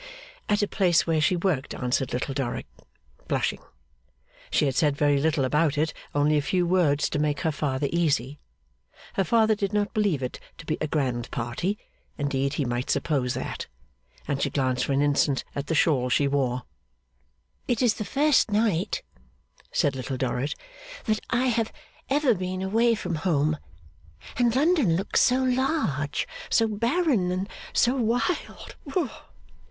At 0.49 0.63
a 0.63 0.67
place 0.67 1.05
where 1.05 1.21
she 1.21 1.35
worked, 1.35 1.75
answered 1.75 2.11
Little 2.11 2.33
Dorrit, 2.33 2.65
blushing. 3.27 3.59
She 4.49 4.65
had 4.65 4.73
said 4.73 4.97
very 4.97 5.19
little 5.21 5.45
about 5.45 5.77
it; 5.77 5.93
only 6.15 6.37
a 6.39 6.41
few 6.41 6.65
words 6.65 7.07
to 7.11 7.19
make 7.19 7.41
her 7.41 7.51
father 7.51 7.87
easy. 7.91 8.39
Her 9.13 9.23
father 9.23 9.53
did 9.53 9.73
not 9.73 9.93
believe 9.93 10.23
it 10.23 10.39
to 10.57 10.65
be 10.65 10.79
a 10.81 10.87
grand 10.87 11.29
party 11.29 11.77
indeed 12.17 12.55
he 12.55 12.65
might 12.65 12.89
suppose 12.89 13.35
that. 13.35 13.67
And 14.27 14.41
she 14.41 14.49
glanced 14.49 14.85
for 14.85 14.91
an 14.93 15.03
instant 15.03 15.43
at 15.53 15.67
the 15.67 15.75
shawl 15.75 16.09
she 16.09 16.27
wore. 16.27 16.63
'It 17.67 17.79
is 17.83 17.93
the 17.93 18.03
first 18.03 18.49
night,' 18.49 19.03
said 19.71 19.95
Little 19.95 20.17
Dorrit, 20.17 20.55
'that 21.05 21.19
I 21.29 21.45
have 21.49 21.71
ever 22.09 22.33
been 22.33 22.63
away 22.63 22.95
from 22.95 23.17
home. 23.17 23.55
And 24.37 24.55
London 24.55 24.95
looks 24.95 25.21
so 25.21 25.43
large, 25.43 26.27
so 26.49 26.67
barren, 26.67 27.31
and 27.31 27.47
so 27.71 27.95
wild. 27.95 28.75